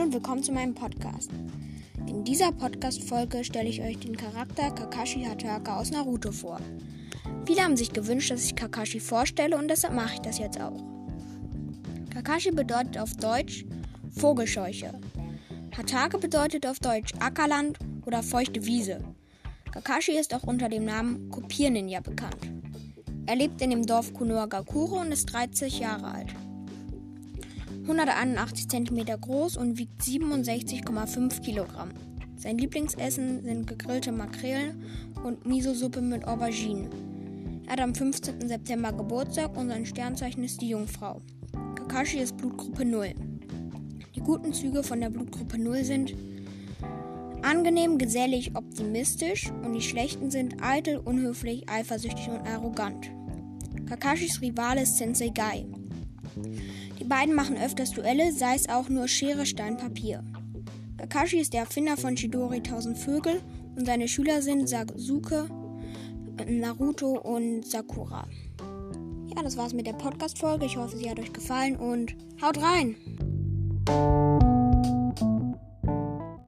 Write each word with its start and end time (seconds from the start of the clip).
und 0.00 0.14
willkommen 0.14 0.42
zu 0.42 0.52
meinem 0.52 0.74
Podcast. 0.74 1.30
In 2.06 2.24
dieser 2.24 2.50
Podcast-Folge 2.50 3.44
stelle 3.44 3.68
ich 3.68 3.82
euch 3.82 3.98
den 3.98 4.16
Charakter 4.16 4.70
Kakashi 4.70 5.22
Hatake 5.22 5.70
aus 5.70 5.90
Naruto 5.90 6.32
vor. 6.32 6.58
Viele 7.44 7.60
haben 7.60 7.76
sich 7.76 7.92
gewünscht, 7.92 8.30
dass 8.30 8.44
ich 8.46 8.56
Kakashi 8.56 9.00
vorstelle 9.00 9.56
und 9.56 9.68
deshalb 9.68 9.92
mache 9.92 10.14
ich 10.14 10.20
das 10.20 10.38
jetzt 10.38 10.58
auch. 10.58 10.82
Kakashi 12.10 12.52
bedeutet 12.52 12.96
auf 12.96 13.12
Deutsch 13.16 13.66
Vogelscheuche. 14.16 14.98
Hatake 15.76 16.16
bedeutet 16.16 16.66
auf 16.66 16.78
Deutsch 16.78 17.12
Ackerland 17.20 17.78
oder 18.06 18.22
feuchte 18.22 18.64
Wiese. 18.64 18.98
Kakashi 19.72 20.12
ist 20.12 20.34
auch 20.34 20.44
unter 20.44 20.70
dem 20.70 20.86
Namen 20.86 21.28
Kopierninja 21.28 22.00
bekannt. 22.00 22.50
Er 23.26 23.36
lebt 23.36 23.60
in 23.60 23.68
dem 23.68 23.84
Dorf 23.84 24.14
Konohagakure 24.14 24.96
und 24.96 25.12
ist 25.12 25.26
30 25.26 25.80
Jahre 25.80 26.06
alt. 26.06 26.34
181 27.82 28.68
cm 28.68 29.06
groß 29.20 29.56
und 29.56 29.78
wiegt 29.78 30.00
67,5 30.02 31.40
Kilogramm. 31.42 31.90
Sein 32.36 32.58
Lieblingsessen 32.58 33.42
sind 33.42 33.66
gegrillte 33.66 34.12
Makrelen 34.12 34.82
und 35.24 35.46
Miso-Suppe 35.46 36.00
mit 36.00 36.26
Auberginen. 36.26 36.88
Er 37.66 37.72
hat 37.72 37.80
am 37.80 37.94
15. 37.94 38.48
September 38.48 38.92
Geburtstag 38.92 39.56
und 39.56 39.68
sein 39.68 39.86
Sternzeichen 39.86 40.44
ist 40.44 40.60
die 40.60 40.68
Jungfrau. 40.70 41.20
Kakashi 41.74 42.18
ist 42.18 42.36
Blutgruppe 42.36 42.84
0. 42.84 43.14
Die 44.14 44.20
guten 44.20 44.52
Züge 44.52 44.82
von 44.82 45.00
der 45.00 45.10
Blutgruppe 45.10 45.58
0 45.58 45.84
sind 45.84 46.14
angenehm, 47.42 47.98
gesellig, 47.98 48.54
optimistisch 48.54 49.50
und 49.64 49.72
die 49.72 49.80
schlechten 49.80 50.30
sind 50.30 50.62
eitel, 50.62 50.98
unhöflich, 50.98 51.68
eifersüchtig 51.68 52.28
und 52.28 52.46
arrogant. 52.46 53.10
Kakashis 53.86 54.40
Rivale 54.40 54.82
ist 54.82 54.98
Sensei 54.98 55.28
Gai. 55.28 55.66
Die 56.98 57.04
beiden 57.04 57.34
machen 57.34 57.56
öfters 57.56 57.90
Duelle, 57.90 58.32
sei 58.32 58.54
es 58.54 58.68
auch 58.68 58.88
nur 58.88 59.08
Schere, 59.08 59.46
Stein, 59.46 59.76
Papier. 59.76 60.22
Kakashi 60.98 61.38
ist 61.38 61.52
der 61.52 61.62
Erfinder 61.62 61.96
von 61.96 62.16
Chidori 62.16 62.58
1000 62.58 62.96
Vögel 62.96 63.40
und 63.76 63.86
seine 63.86 64.08
Schüler 64.08 64.40
sind 64.40 64.68
Sasuke, 64.68 65.48
Naruto 66.46 67.18
und 67.18 67.66
Sakura. 67.66 68.26
Ja, 69.34 69.42
das 69.42 69.56
war's 69.56 69.72
mit 69.72 69.86
der 69.86 69.94
Podcast-Folge. 69.94 70.66
Ich 70.66 70.76
hoffe, 70.76 70.96
sie 70.96 71.10
hat 71.10 71.18
euch 71.18 71.32
gefallen 71.32 71.76
und 71.76 72.14
haut 72.40 72.58
rein! 72.62 72.96